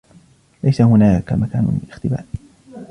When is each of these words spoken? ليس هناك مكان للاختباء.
ليس 0.63 0.81
هناك 0.81 1.33
مكان 1.33 1.79
للاختباء. 1.83 2.25